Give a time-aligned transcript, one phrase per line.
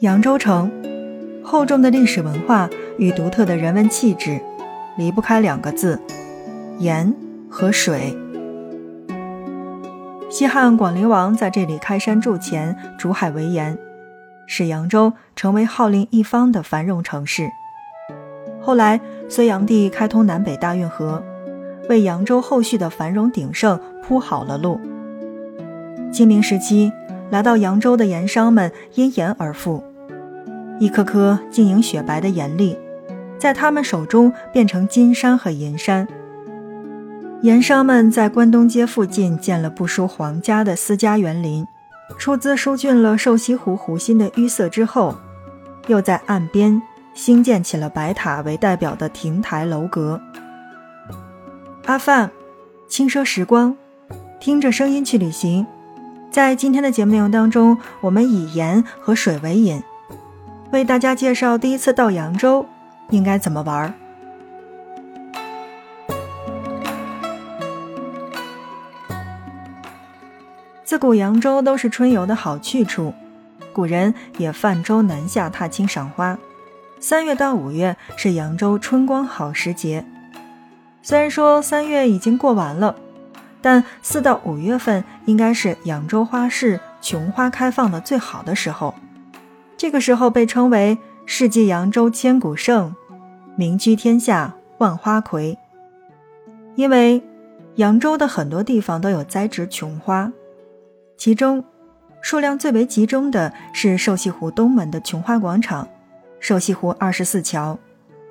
[0.00, 0.70] 扬州城，
[1.42, 4.40] 厚重的历史文化与独特的人文气质，
[4.96, 6.00] 离不开两个字：
[6.78, 7.12] 盐
[7.50, 8.16] 和水。
[10.30, 13.76] 西汉广陵王在这里开山筑前，竹海为盐，
[14.46, 17.48] 使扬州成为号令一方的繁荣城市。
[18.60, 21.20] 后来，隋炀帝开通南北大运河，
[21.88, 24.80] 为扬州后续的繁荣鼎盛铺好了路。
[26.12, 26.92] 清明时期，
[27.30, 29.82] 来到扬州的盐商们因盐而富。
[30.78, 32.76] 一颗颗晶莹雪白的盐粒，
[33.38, 36.06] 在他们手中变成金山和银山。
[37.42, 41.66] 盐商们在关东街附近建了不输皇家的私家园林，
[42.18, 45.16] 出资疏浚了瘦西湖湖心的淤塞之后，
[45.86, 46.80] 又在岸边
[47.14, 50.20] 兴建起了白塔为代表的亭台楼阁。
[51.86, 52.30] 阿范，
[52.88, 53.76] 轻奢时光，
[54.40, 55.66] 听着声音去旅行。
[56.30, 59.82] 在今天的节目内容当中，我们以盐和水为引。
[60.70, 62.66] 为大家介绍第一次到扬州
[63.08, 63.94] 应该怎么玩。
[70.84, 73.14] 自古扬州都是春游的好去处，
[73.72, 76.38] 古人也泛舟南下踏青赏花。
[77.00, 80.04] 三月到五月是扬州春光好时节。
[81.02, 82.94] 虽然说三月已经过完了，
[83.62, 88.94] 但四到五月份应该是扬州花市琼花开放的最好的时候。
[89.78, 92.96] 这个时候被称为“世纪扬州千古盛，
[93.54, 95.56] 名居天下万花魁”，
[96.74, 97.22] 因为
[97.76, 100.32] 扬州的很多地方都有栽植琼花，
[101.16, 101.64] 其中
[102.20, 105.86] 数量最为集中的是瘦西湖东门的琼花广场、
[106.40, 107.78] 瘦西湖二十四桥，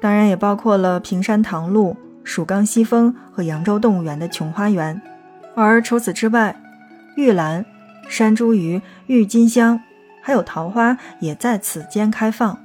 [0.01, 5.01] 当然也包括了平山塘路、蜀冈西峰和扬州动物园的琼花园。
[5.55, 6.53] 而除此之外，
[7.15, 7.65] 玉兰、
[8.09, 9.81] 山茱萸、郁金香。
[10.27, 12.59] 还有桃花也在此间开放。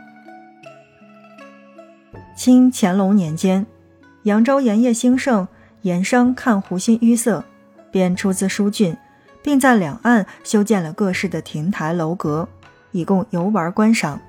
[2.37, 3.65] 清乾隆年间，
[4.25, 5.47] 扬州盐业兴盛，
[5.83, 7.45] 盐商看湖心淤塞，
[7.93, 8.97] 便出资疏浚，
[9.45, 12.49] 并在两岸修建了各式的亭台楼阁，
[12.91, 14.21] 以供游玩观赏。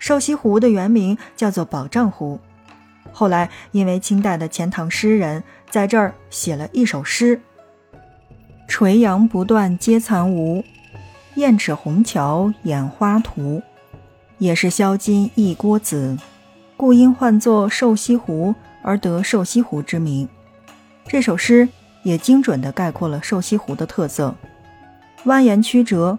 [0.00, 2.40] 瘦西湖的原名叫做宝障湖，
[3.12, 7.40] 后来因为清代的钱塘诗人在这儿写了一首诗
[8.66, 10.64] ：“垂杨不断皆残芜。”
[11.36, 13.62] 燕翅虹桥掩花图，
[14.36, 16.18] 也是销金一锅子，
[16.76, 20.28] 故因唤作瘦西湖而得瘦西湖之名。
[21.06, 21.66] 这首诗
[22.02, 24.34] 也精准地概括了瘦西湖的特色：
[25.24, 26.18] 蜿蜒曲折，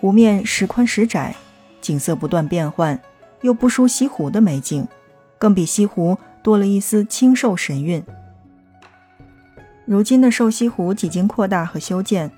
[0.00, 1.34] 湖面时宽时窄，
[1.80, 3.00] 景色不断变换，
[3.40, 4.86] 又不输西湖的美景，
[5.38, 8.00] 更比西湖多了一丝清瘦神韵。
[9.84, 12.30] 如今的瘦西湖几经扩大和修建。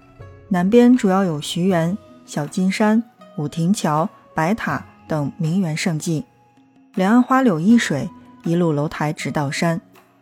[0.51, 3.03] 南边主要有徐园、小金山、
[3.37, 6.25] 武亭桥、白塔等名园胜迹，
[6.95, 8.09] 两岸花柳依水，
[8.45, 9.79] 一路楼台直到山，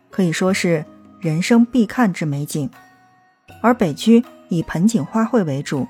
[0.09, 0.83] 可以说是
[1.21, 2.69] 人生必看之美景。
[3.61, 5.87] 而北区以盆景花卉为主，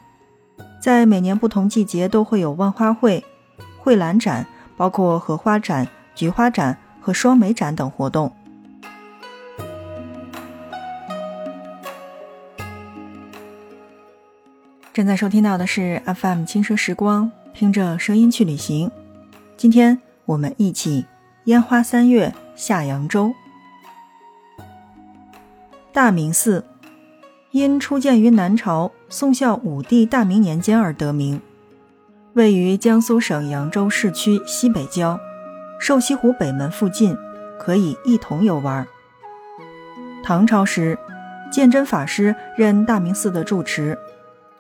[0.80, 3.24] 在每年不同季节都会有万花卉、
[3.84, 4.46] 蕙兰展，
[4.78, 8.32] 包括荷花展、菊花展和双梅展等活动。
[14.98, 18.90] 正在收听到的是 FM 轻奢时光，听着声音去旅行。
[19.56, 21.06] 今天我们一起
[21.44, 23.32] 烟花三月下扬州。
[25.94, 26.66] 大明寺
[27.52, 31.40] 因初建于南朝宋孝武帝大明年间而得名，
[32.34, 35.20] 位于江苏省扬州市区西北郊，
[35.80, 37.16] 瘦西湖北门附近，
[37.60, 38.88] 可以一同游玩。
[40.24, 40.98] 唐朝时，
[41.52, 43.96] 鉴真法师任大明寺的住持。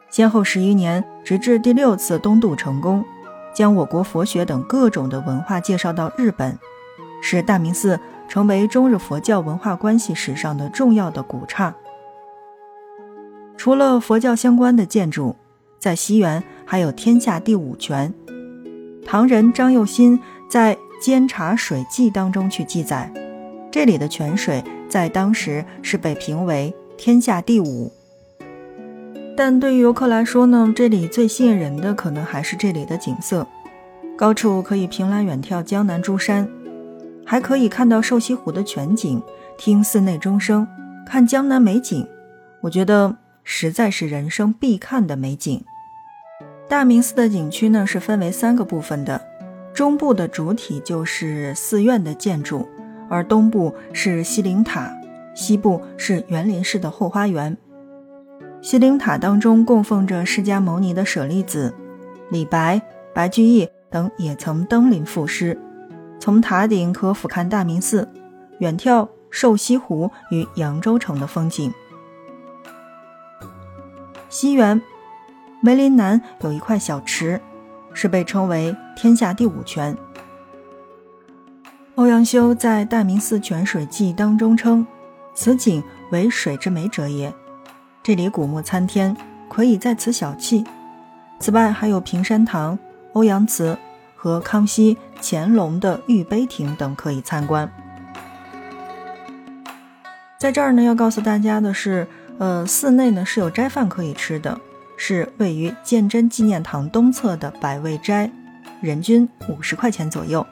[0.09, 3.03] 先后十余年，直至第六次东渡成功，
[3.53, 6.57] 将我国佛学等各种的文化介绍到日本，
[7.21, 11.75] 使大明寺成为中日佛教文化关系史上的重要的古刹。
[13.57, 15.35] 除了佛教相关的建筑，
[15.79, 18.13] 在西园还有天下第五泉。
[19.05, 20.19] 唐人张幼新
[20.49, 23.11] 在《监察水记》当中去记载，
[23.71, 27.91] 这里的泉水在当时是被评为天下第五。
[29.37, 33.45] 但对于游客来说呢，这里最吸引人的可能还是这里的景色。
[34.17, 36.49] 高处可以凭栏远眺江南诸山，
[37.23, 39.21] 还可以看到瘦西湖的全景，
[39.55, 40.67] 听寺内钟声，
[41.05, 42.07] 看江南美景。
[42.61, 45.63] 我觉得实在是人生必看的美景。
[46.67, 49.21] 大明寺的景区呢是分为三个部分的，
[49.71, 52.67] 中部的主体就是寺院的建筑，
[53.07, 54.91] 而东部是西陵塔，
[55.35, 57.55] 西部是园林式的后花园。
[58.61, 61.73] 西陵塔当中供奉着释迦牟尼的舍利子，
[62.29, 62.81] 李白、
[63.13, 65.57] 白居易等也曾登临赋诗，
[66.19, 68.09] 从塔顶可俯瞰大明寺，
[68.59, 71.71] 远眺瘦西湖与扬州城的风景。
[74.27, 74.81] 西园
[75.61, 77.39] 梅林南有一块小池，
[77.93, 79.95] 是被称为天下第五泉。
[81.95, 84.85] 欧阳修在《大明寺泉水记》当中称，
[85.33, 85.81] 此景
[86.11, 87.33] 为水之美者也。
[88.07, 89.13] 这里古木参天，
[89.49, 90.65] 可以在此小憩。
[91.41, 92.79] 此外，还有平山堂、
[93.11, 93.77] 欧阳祠
[94.15, 97.69] 和康熙、乾隆的御碑亭等可以参观。
[100.37, 102.07] 在这儿呢，要告诉大家的是，
[102.37, 104.57] 呃，寺内呢是有斋饭可以吃的，
[104.95, 108.31] 是位于鉴真纪念堂东侧的百味斋，
[108.79, 110.47] 人均五十块钱左右。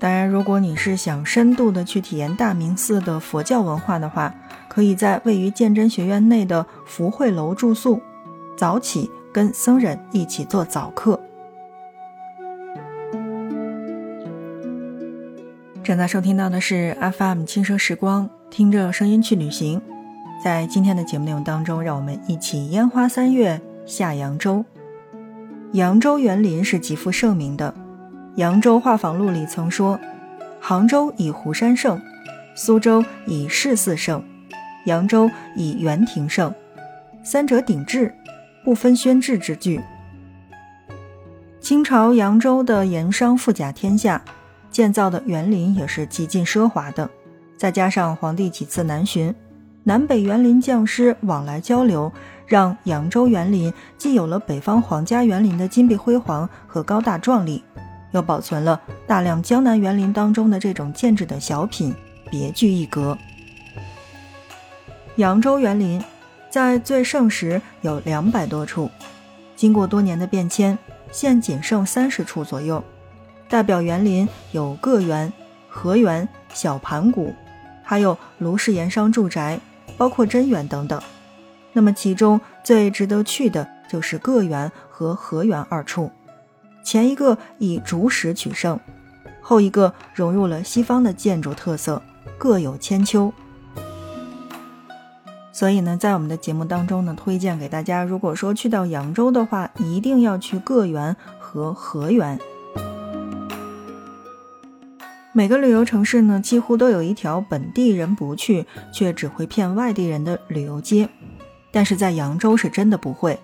[0.00, 4.34] 当然，如果你是想深度的去体验大明寺的佛教文化的话，
[4.72, 8.00] 可以在位于鉴真学院内的福慧楼住宿，
[8.56, 11.20] 早起跟僧人一起做早课。
[15.84, 19.78] 正在收听到的是 FM 轻声时光，听着声音去旅行。
[20.42, 24.64] 在今天的节目内容当中，让我们一起烟花三月下扬州。
[25.72, 27.74] 扬州园林是极负盛名的。
[28.36, 30.00] 《扬州画舫录》里曾说
[30.58, 32.00] ：“杭州以湖山胜，
[32.54, 34.24] 苏州以市寺胜，
[34.84, 36.52] 扬州以园亭胜，
[37.22, 38.12] 三者鼎峙，
[38.64, 39.80] 不分轩轾之句。”
[41.60, 44.20] 清朝扬州的盐商富甲天下，
[44.70, 47.08] 建造的园林也是极尽奢华的。
[47.56, 49.32] 再加上皇帝几次南巡，
[49.84, 52.10] 南北园林匠师往来交流，
[52.46, 57.62] 让扬州园林既有了北方皇家园林的金碧辉煌和高大壮丽。
[58.10, 61.94] 又保存了大量江南园林当中的这种建制的小品，
[62.30, 63.16] 别具一格。
[65.16, 66.02] 扬州园林
[66.48, 68.90] 在最盛时有两百多处，
[69.54, 70.78] 经过多年的变迁，
[71.10, 72.82] 现仅剩三十处左右。
[73.46, 75.30] 代表园林有个园、
[75.68, 77.34] 河园、小盘古，
[77.82, 79.60] 还有卢氏盐商住宅，
[79.98, 81.00] 包括真园等等。
[81.74, 86.10] 那么其中最值得去的就是个园和河园二处。
[86.82, 88.80] 前一个以竹石取胜，
[89.42, 92.00] 后一个融入了西方的建筑特色，
[92.38, 93.32] 各有千秋。
[95.52, 102.38] 所以呢，在我们的节目当中呢，推荐给大家，如果说去到扬州的话，一定要去个园和河园。
[105.34, 111.08] 每个旅游城市呢，几乎都有一条本地人不去却只会骗外地人的旅游街，
[111.70, 113.38] 但是在扬州是真的不会。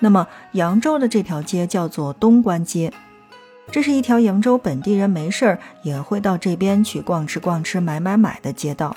[0.00, 2.92] 那么，扬州的这条街叫做东关街，
[3.70, 8.96] 这是一条扬州本地人没事儿也会到这边去逛吃逛吃、买买买的街道。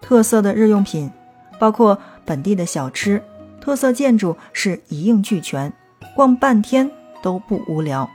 [0.00, 1.10] 特色的日用品，
[1.58, 3.22] 包括本地的小吃，
[3.60, 5.72] 特色建筑是一应俱全，
[6.14, 6.90] 逛半天
[7.22, 8.08] 都不无聊。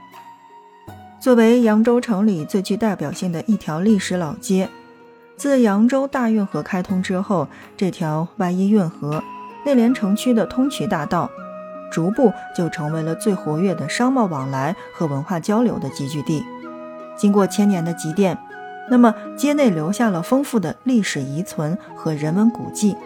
[1.20, 4.68] 作为扬州城里最具代表性的一条历史老街，
[5.36, 9.22] 自扬州大运河开通之后，这条外依运河、
[9.64, 11.30] 内连城区的通衢大道。
[11.90, 16.44] 逐步就成为了最活跃的商贸往来和文化交流的集聚地。
[17.16, 18.36] 经过千年的积淀，
[18.90, 22.96] 那么街内留下了丰富的历史遗存和人文古迹。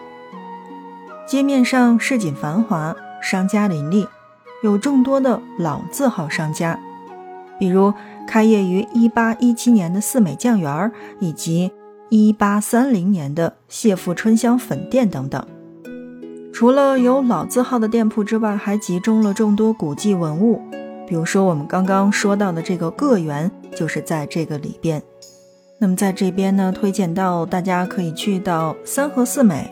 [1.29, 4.07] 街面上市井繁华，商家林立，
[4.63, 6.79] 有众多的老字号商家，
[7.59, 7.93] 比如
[8.27, 11.71] 开业于1817年的四美酱园，以及
[12.09, 15.45] 1830年的谢富春香粉店等等。
[16.51, 20.59] 除了有老字号的店铺之外，还集中了众多古迹文物，
[21.07, 24.99] 比如说我们刚刚说到的这个个园，就是在这个里边。
[25.77, 29.69] 那么在这边呢，推荐到大家可以去到三和四美，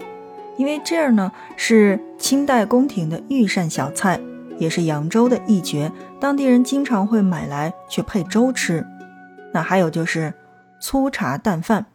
[0.57, 4.19] 因为这儿呢是清代宫廷的御膳小菜，
[4.57, 8.85] 也是扬州的一绝，当地人经常会买来去配粥吃。
[9.53, 10.33] 那还有就是
[10.81, 11.85] 粗茶淡饭，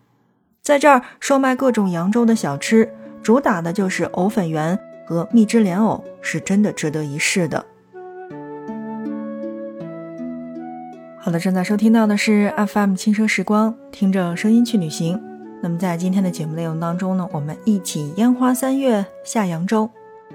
[0.63, 2.89] 在这儿售卖各种扬州的小吃。
[3.23, 4.77] 主打的就是藕粉圆
[5.07, 7.65] 和蜜汁莲藕，是真的值得一试的。
[11.21, 15.32] 好的，正在收听到的是 FM 轻奢时光，听着声音去旅行。
[15.63, 19.89] 那么在今天的节目内容当中呢，我们一起烟花三月下扬州。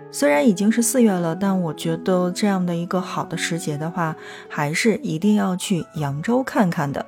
[0.09, 4.15] 虽然已经是四月了，但我觉得这样的一个好的时节的话，
[4.49, 7.05] 还是一定要去扬州看看的。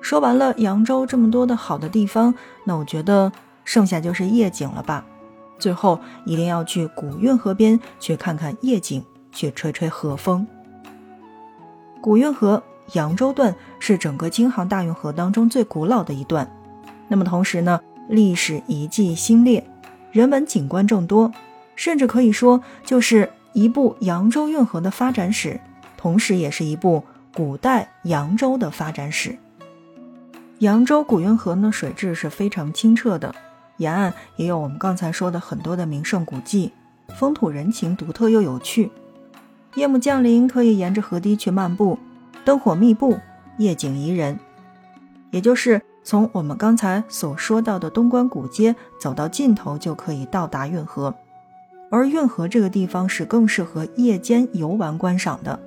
[0.00, 2.32] 说完了扬州这么多的好的地方，
[2.64, 3.32] 那我觉得。
[3.62, 5.04] 剩下就是夜景了吧，
[5.56, 10.44] 最后一定要去古运河边去看看夜景，去吹吹河风。
[12.00, 12.60] 古运河
[12.94, 16.50] 扬州段是整个京杭大运河当中最古老的一段，
[17.10, 19.66] 那么同时呢，历史遗迹兴烈，
[20.12, 21.32] 人文景观众多，
[21.74, 25.60] 甚至可以说就是一部扬州运河的发展史，
[25.96, 27.02] 同时也是一部
[27.34, 29.36] 古代扬州的发展史。
[30.60, 33.34] 扬州古运河呢，水质是非常清澈的，
[33.78, 36.70] 沿岸也有我们刚才说的很多的名胜古迹，
[37.16, 38.92] 风土人情独特又有趣。
[39.74, 41.98] 夜幕降临，可以沿着河堤去漫步，
[42.44, 43.18] 灯火密布，
[43.58, 44.38] 夜景宜人。
[45.30, 51.14] 也就是从我们刚才所说到的东关古街走到尽头，就可以到达运河。
[51.90, 55.58] 而运河这个地方是更适合夜间游玩观赏的，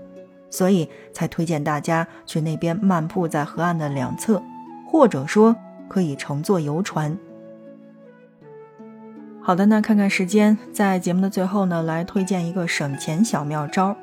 [0.50, 4.42] 所以才推荐大家去那边漫步在河岸的两侧。
[4.86, 5.56] 或者说
[5.88, 7.18] 可以乘坐游船。
[9.42, 13.98] 好的，那看看时间，在节目的最后呢，来推荐一个省钱小妙招。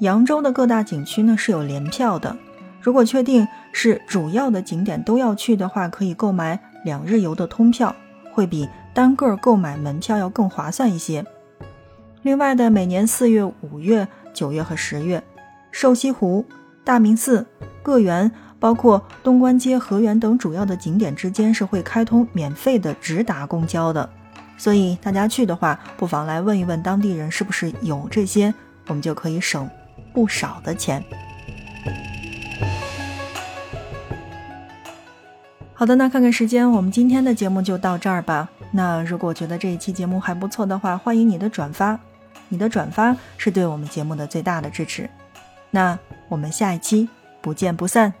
[0.00, 2.36] 扬州的各大景区呢是有联票的，
[2.82, 7.94] 如果确定是主要的景点都要去的话，可以购买两日游的通票，
[8.32, 11.24] 会比单个购买门票要更划算一些。
[12.22, 15.22] 另外的，每年四月、五月、九月和十月，
[15.70, 16.44] 瘦西湖、
[16.84, 17.46] 大明寺、
[17.82, 18.30] 个园。
[18.62, 24.08] 包括东关街、河源等主要的景点之间是会开通免费的直达公交的，
[24.56, 28.54] 所以大家去的话，不妨来问一问当地人是不是有这些，
[28.86, 29.68] 我们就可以省
[30.14, 31.02] 不少的钱。
[35.82, 38.48] 好的，那看看时间，我们今天的节目就到这儿吧。
[38.70, 41.98] 那如果觉得这一期节目还不错的话，欢迎你的转发，
[42.48, 45.10] 你的转发是对我们节目的最大的支持。
[45.72, 45.98] 那
[46.28, 47.08] 我们下一期
[47.40, 48.14] 不见不散。